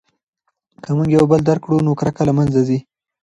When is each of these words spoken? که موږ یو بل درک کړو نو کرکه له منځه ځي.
که 0.83 0.89
موږ 0.97 1.09
یو 1.17 1.25
بل 1.31 1.41
درک 1.47 1.61
کړو 1.65 1.77
نو 1.85 1.91
کرکه 1.99 2.23
له 2.27 2.33
منځه 2.37 2.59
ځي. 2.67 2.79